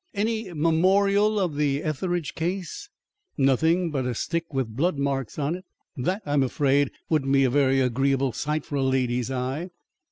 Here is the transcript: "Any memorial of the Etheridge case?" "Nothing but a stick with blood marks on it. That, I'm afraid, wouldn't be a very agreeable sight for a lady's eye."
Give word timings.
"Any 0.15 0.51
memorial 0.51 1.39
of 1.39 1.55
the 1.55 1.83
Etheridge 1.83 2.33
case?" 2.33 2.89
"Nothing 3.37 3.91
but 3.91 4.07
a 4.07 4.15
stick 4.15 4.51
with 4.51 4.75
blood 4.75 4.97
marks 4.97 5.37
on 5.37 5.53
it. 5.53 5.63
That, 5.95 6.23
I'm 6.25 6.41
afraid, 6.41 6.89
wouldn't 7.07 7.31
be 7.31 7.43
a 7.43 7.51
very 7.51 7.79
agreeable 7.81 8.31
sight 8.31 8.65
for 8.65 8.77
a 8.77 8.81
lady's 8.83 9.29
eye." 9.29 9.69